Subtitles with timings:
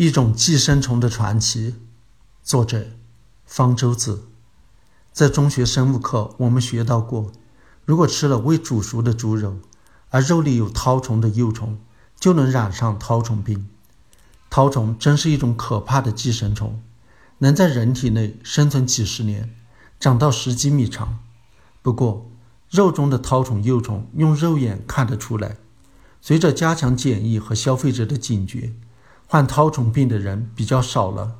[0.00, 1.74] 一种寄生虫的传奇，
[2.42, 2.86] 作者
[3.44, 4.28] 方舟子。
[5.12, 7.30] 在中学生物课，我们学到过，
[7.84, 9.58] 如果吃了未煮熟的猪肉，
[10.08, 11.78] 而肉里有绦虫的幼虫，
[12.18, 13.68] 就能染上绦虫病。
[14.50, 16.80] 绦虫真是一种可怕的寄生虫，
[17.40, 19.54] 能在人体内生存几十年，
[19.98, 21.18] 长到十几米长。
[21.82, 22.30] 不过，
[22.70, 25.58] 肉中的绦虫幼虫用肉眼看得出来。
[26.22, 28.72] 随着加强检疫和消费者的警觉，
[29.30, 31.36] 患绦虫病的人比较少了。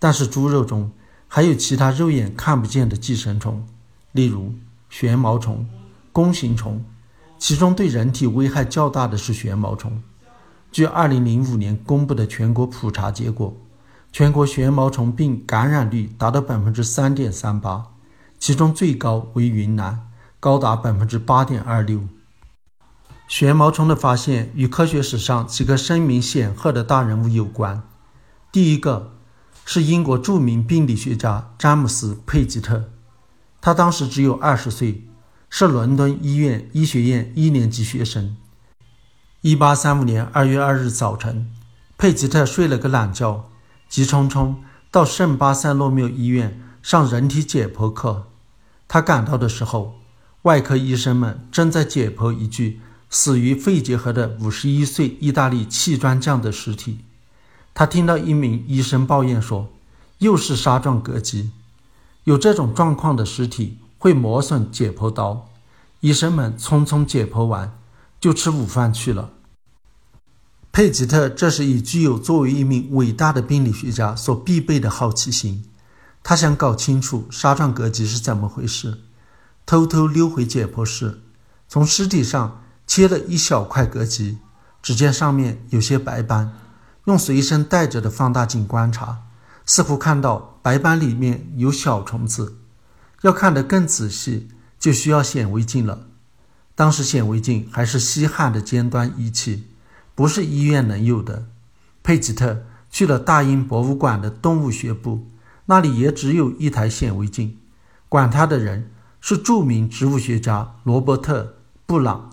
[0.00, 0.90] 但是猪肉中
[1.28, 3.64] 还有其他肉眼看不见的寄生虫，
[4.10, 4.52] 例如
[4.88, 5.64] 旋毛虫、
[6.10, 6.84] 弓形虫，
[7.38, 10.02] 其中对人体危害较大的是旋毛虫。
[10.72, 13.56] 据2005年公布的全国普查结果，
[14.10, 17.82] 全国旋毛虫病感染率达到3.38%，
[18.40, 20.08] 其中最高为云南，
[20.40, 22.08] 高达8.26%。
[23.30, 27.80] 旋毛虫的发现与科学史上几个声名显赫的大人物有关。
[28.50, 29.12] 第一个
[29.64, 32.90] 是英国著名病理学家詹姆斯·佩吉特，
[33.60, 35.04] 他当时只有二十岁，
[35.48, 38.36] 是伦敦医院医学院一年级学生。
[39.42, 41.48] 一八三五年二月二日早晨，
[41.96, 43.48] 佩吉特睡了个懒觉，
[43.88, 44.56] 急匆匆
[44.90, 48.26] 到圣巴塞洛缪医院上人体解剖课。
[48.88, 50.00] 他赶到的时候，
[50.42, 52.80] 外科医生们正在解剖一具。
[53.12, 56.98] 死于肺结核的五十一岁意大利砌砖匠的尸体，
[57.74, 59.68] 他听到一名医生抱怨说
[60.18, 61.50] ：“又是纱状膈肌，
[62.22, 65.48] 有这种状况的尸体会磨损解剖刀。”
[65.98, 67.76] 医生们匆匆解剖完，
[68.20, 69.30] 就吃午饭去了。
[70.70, 75.64] 佩吉特这时已具有作为一名伟大的病理学家所必备的好奇心，
[76.22, 79.00] 他想搞清楚纱状膈肌是怎么回事，
[79.66, 81.20] 偷偷溜回解剖室，
[81.68, 82.62] 从尸体上。
[82.90, 84.38] 切了一小块膈肌，
[84.82, 86.52] 只见上面有些白斑，
[87.04, 89.18] 用随身带着的放大镜观察，
[89.64, 92.56] 似乎看到白斑里面有小虫子。
[93.22, 96.08] 要看得更仔细，就需要显微镜了。
[96.74, 99.68] 当时显微镜还是稀罕的尖端仪器，
[100.16, 101.46] 不是医院能有的。
[102.02, 105.28] 佩吉特去了大英博物馆的动物学部，
[105.66, 107.56] 那里也只有一台显微镜，
[108.08, 108.90] 管他的人
[109.20, 111.44] 是著名植物学家罗伯特·
[111.86, 112.29] 布朗。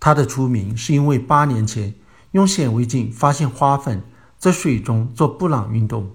[0.00, 1.94] 他的出名是因为八年前
[2.32, 4.02] 用显微镜发现花粉
[4.38, 6.10] 在水中做布朗运动。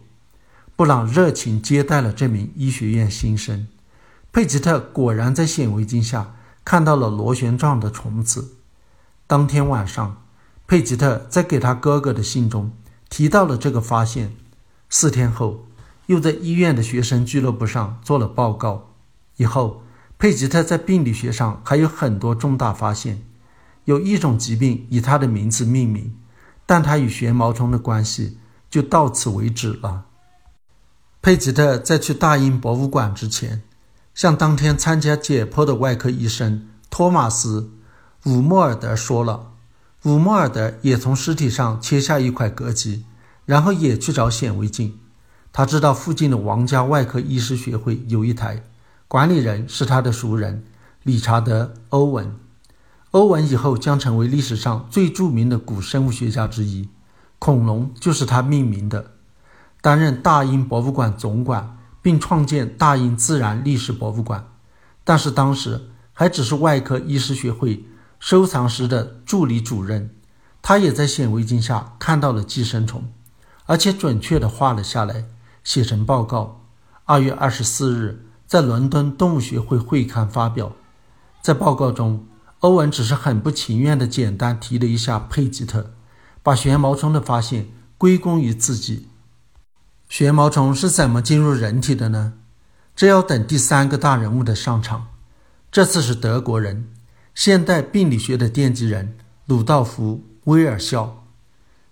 [0.75, 3.67] 布朗热情接待了这名医学院新生。
[4.31, 6.35] 佩吉特果然在显微镜下
[6.65, 8.55] 看到了螺旋状的虫子。
[9.27, 10.23] 当天晚上，
[10.65, 12.71] 佩吉特在给他哥哥的信中
[13.09, 14.35] 提到了这个发现。
[14.89, 15.65] 四天后，
[16.07, 18.91] 又在医院的学生俱乐部上做了报告。
[19.37, 19.83] 以后，
[20.17, 23.21] 佩吉特在病理学上还有很多重大发现。
[23.85, 26.15] 有一种疾病以他的名字命名，
[26.65, 28.37] 但他与旋毛虫的关系
[28.69, 30.05] 就到此为止了。
[31.21, 33.61] 佩吉特在去大英博物馆之前，
[34.13, 37.71] 向当天参加解剖的外科医生托马斯·
[38.29, 39.51] 伍莫尔德说了。
[40.03, 43.05] 伍莫尔德也从尸体上切下一块膈肌，
[43.45, 44.99] 然后也去找显微镜。
[45.53, 48.63] 他知道附近的王家外科医师学会有一台，
[49.07, 50.65] 管理人是他的熟人
[51.03, 52.35] 理查德·欧文。
[53.13, 56.89] 欧文以后将成为历史上最著名的古生物学家之一，
[57.37, 59.11] 恐龙就是他命名的。
[59.81, 64.47] 担任大英博物馆总管，并创建大英自然历史博物馆，
[65.03, 67.85] 但是当时还只是外科医师学会
[68.19, 70.09] 收藏室的助理主任。
[70.63, 73.03] 他也在显微镜下看到了寄生虫，
[73.67, 75.25] 而且准确地画了下来，
[75.63, 76.61] 写成报告。
[77.05, 80.71] 二月二十四日，在伦敦动物学会会刊发表，
[81.43, 82.25] 在报告中。
[82.63, 85.91] 欧文只是很不情愿地简单提了一下佩吉特，
[86.41, 89.09] 把旋毛虫的发现归功于自己。
[90.07, 92.35] 旋毛虫是怎么进入人体的呢？
[92.95, 95.07] 这要等第三个大人物的上场。
[95.73, 96.87] 这次是德国人，
[97.35, 101.25] 现代病理学的奠基人鲁道夫·威尔肖。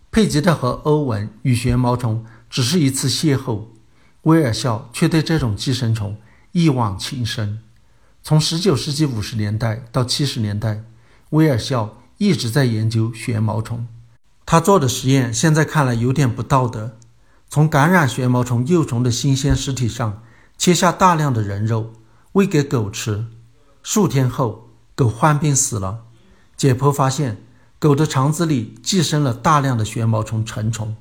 [0.09, 3.65] 佩吉特和欧文与旋毛虫只是一次邂逅，
[4.21, 6.15] 威尔肖却对这种寄生虫
[6.53, 7.59] 一往情深。
[8.23, 10.83] 从19世纪50年代到70年代，
[11.31, 13.87] 威尔肖一直在研究旋毛虫。
[14.45, 16.97] 他做的实验现在看来有点不道德：
[17.49, 20.21] 从感染旋毛虫幼虫的新鲜尸体上
[20.57, 21.93] 切下大量的人肉，
[22.33, 23.25] 喂给狗吃。
[23.81, 26.05] 数天后，狗患病死了。
[26.55, 27.41] 解剖发现，
[27.79, 30.95] 狗的肠子里寄生了大量的旋毛虫成虫，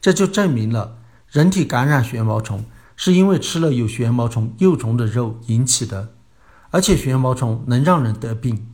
[0.00, 0.98] 这就证明了
[1.28, 6.14] 人体感染旋毛虫是因为吃了有旋毛虫幼虫的肉引起的。
[6.72, 8.66] 而且旋毛虫能让人得病。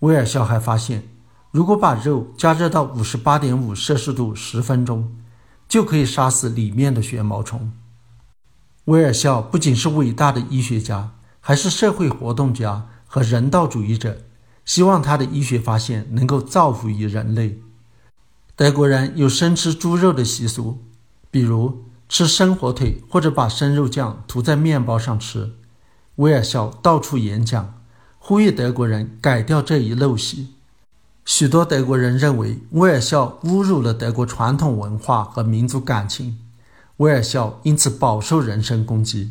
[0.00, 1.08] 威尔肖还发现，
[1.52, 5.14] 如果把肉加热到五十八点五摄氏度十分钟，
[5.68, 7.72] 就可以杀死里面的旋毛虫。
[8.86, 14.22] 威尔肖不仅是伟大的医学家，还是社会活动家和人道主义者，
[14.64, 17.60] 希望他的医学发现能够造福于人类。
[18.56, 20.82] 德国人有生吃猪肉的习俗，
[21.30, 25.52] 比如吃生火腿或者把生肉酱涂在面包上吃。
[26.16, 27.74] 威尔肖到处演讲，
[28.18, 30.48] 呼吁德国人改掉这一陋习。
[31.24, 36.38] 许多德国人认为威尔肖侮辱了德国传统文化和民族感情，
[36.98, 39.30] 威尔肖因此饱受人身攻击。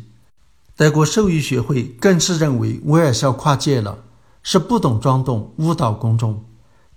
[0.74, 3.98] 德国兽医学会更是认为威尔肖跨界了，
[4.42, 6.44] 是不懂装懂，误导公众，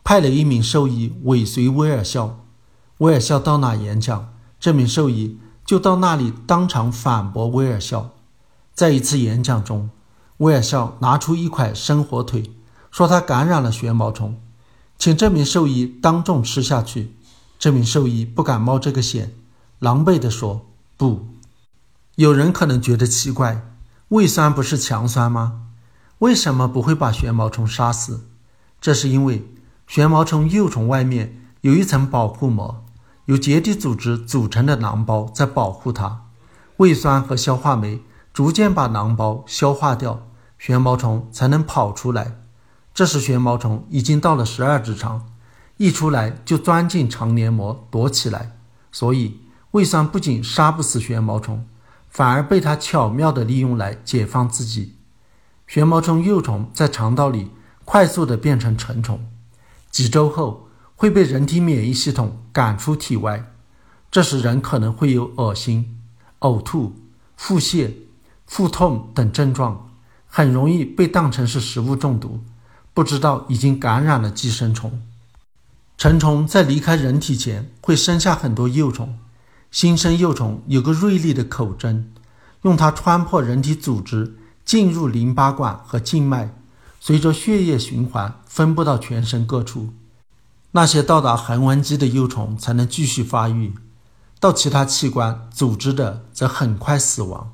[0.04, 2.40] 派了一名兽医尾随威尔肖。
[3.00, 8.15] 威尔肖到哪演讲，这名兽医就到那里当场反驳威尔肖。
[8.76, 9.90] 在一次演讲中，
[10.38, 12.52] 威尔肖拿出一块生火腿，
[12.92, 14.38] 说他感染了旋毛虫。
[14.98, 17.16] 请这名兽医当众吃下去。
[17.58, 19.34] 这名兽医不敢冒这个险，
[19.80, 20.66] 狼狈地说
[20.98, 21.26] ：“不。”
[22.16, 23.66] 有人可能觉得奇怪，
[24.10, 25.62] 胃酸不是强酸吗？
[26.20, 28.26] 为什么不会把旋毛虫杀死？
[28.82, 29.48] 这是因为
[29.88, 32.84] 旋毛虫幼虫外面有一层保护膜，
[33.26, 36.24] 由结缔组织组成的囊包在保护它。
[36.78, 38.02] 胃酸和消化酶
[38.36, 40.28] 逐渐把囊包消化掉，
[40.60, 42.42] 旋毛虫才能跑出来。
[42.94, 45.28] 这时，旋毛虫已经到了十二指肠，
[45.78, 48.58] 一出来就钻进肠黏膜躲起来。
[48.92, 49.40] 所以，
[49.72, 51.66] 胃酸不仅杀不死旋毛虫，
[52.10, 54.98] 反而被它巧妙地利用来解放自己。
[55.66, 57.52] 旋毛虫幼虫在肠道里
[57.86, 59.26] 快速地变成成虫，
[59.90, 60.68] 几周后
[60.98, 63.54] 会被人体免疫系统赶出体外。
[64.12, 65.98] 这时，人可能会有恶心、
[66.42, 66.98] 呕吐、
[67.38, 67.94] 腹泻、
[68.46, 69.90] 腹痛等症状，
[70.28, 72.44] 很容易被当成是食物中毒。
[72.94, 75.02] 不知道已经感染了寄生虫。
[75.98, 79.18] 成虫在离开人体前会生下很多幼虫，
[79.70, 82.14] 新生幼虫有个锐利的口针，
[82.62, 86.54] 用它穿破人体组织，进入淋巴管和静脉，
[87.02, 89.90] 随着血液循环分布到全身各处。
[90.72, 93.74] 那些到达横纹肌的幼虫才能继续发育，
[94.40, 97.52] 到其他器官组织的则很快死亡，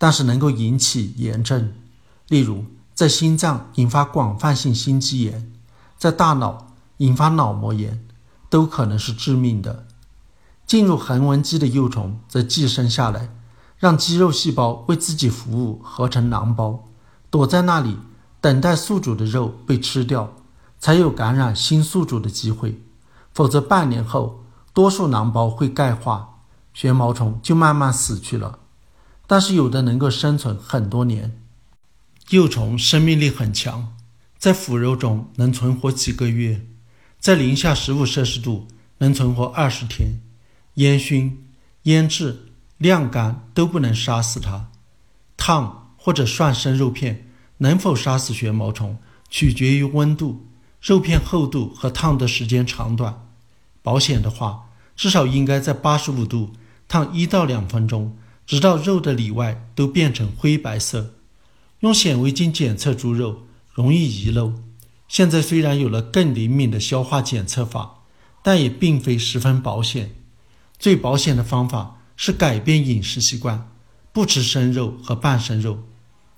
[0.00, 1.72] 但是能够引起炎症，
[2.26, 2.64] 例如。
[2.92, 5.50] 在心脏引发广泛性心肌炎，
[5.96, 6.66] 在大脑
[6.98, 8.04] 引发脑膜炎，
[8.50, 9.86] 都可能是致命的。
[10.66, 13.30] 进入横纹肌的幼虫则寄生下来，
[13.78, 16.84] 让肌肉细胞为自己服务，合成囊包，
[17.30, 17.96] 躲在那里
[18.38, 20.34] 等待宿主的肉被吃掉，
[20.78, 22.82] 才有感染新宿主的机会。
[23.32, 24.44] 否则，半年后
[24.74, 26.40] 多数囊包会钙化，
[26.74, 28.58] 旋毛虫就慢慢死去了。
[29.30, 31.38] 但是有的能够生存很多年。
[32.30, 33.94] 幼虫生命力很强，
[34.36, 36.66] 在腐肉中能存活几个月，
[37.20, 38.66] 在零下十五摄氏度
[38.98, 40.20] 能存活二十天。
[40.74, 41.46] 烟熏、
[41.84, 42.46] 腌制、
[42.78, 44.68] 晾干都不能杀死它。
[45.36, 47.28] 烫或者涮生肉片
[47.58, 48.98] 能否杀死旋毛虫，
[49.28, 50.48] 取决于温度、
[50.82, 53.28] 肉片厚度和烫的时间长短。
[53.80, 56.50] 保险的话，至少应该在八十五度
[56.88, 58.16] 烫一到两分钟，
[58.50, 61.14] 直到肉的里外都变成灰白色。
[61.82, 64.54] 用显微镜检测猪肉容易遗漏。
[65.06, 68.00] 现在虽然有了更灵敏的消化检测法，
[68.42, 70.16] 但也并非十分保险。
[70.80, 73.70] 最保险的方法是改变饮食习惯，
[74.12, 75.84] 不吃生肉和半生肉。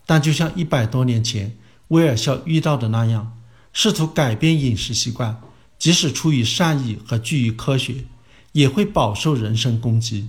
[0.05, 1.57] 但就像一百多年前
[1.89, 3.39] 威尔肖遇到的那样，
[3.73, 5.41] 试图改变饮食习惯，
[5.79, 8.05] 即使出于善意和基于科学，
[8.53, 10.29] 也会饱受人身攻击。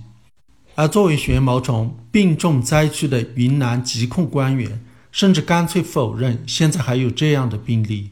[0.74, 4.84] 而作为旋毛虫病重灾区的云南疾控官员。
[5.14, 8.10] 甚至干脆否认现在还有这样的病例。